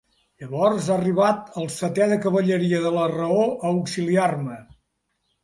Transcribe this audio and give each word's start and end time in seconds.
Llavors 0.43 0.87
ha 0.87 0.95
arribat 1.01 1.51
el 1.63 1.69
setè 1.73 2.07
de 2.13 2.17
cavalleria 2.23 2.81
de 2.87 2.93
la 2.97 3.05
raó 3.13 3.45
a 3.45 3.53
auxiliar-me. 3.75 4.59